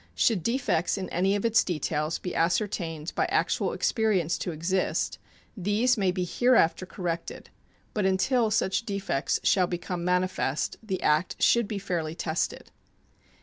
Should 0.15 0.41
defects 0.41 0.97
in 0.97 1.09
any 1.09 1.35
of 1.35 1.45
its 1.45 1.63
details 1.63 2.17
be 2.17 2.33
ascertained 2.33 3.13
by 3.13 3.25
actual 3.27 3.71
experience 3.71 4.39
to 4.39 4.51
exist, 4.51 5.19
these 5.55 5.95
may 5.95 6.11
be 6.11 6.23
hereafter 6.23 6.87
corrected; 6.87 7.51
but 7.93 8.07
until 8.07 8.49
such 8.49 8.83
defects 8.83 9.39
shall 9.43 9.67
become 9.67 10.03
manifest 10.03 10.75
the 10.81 11.03
act 11.03 11.35
should 11.39 11.67
be 11.67 11.77
fairly 11.77 12.15
tested. 12.15 12.71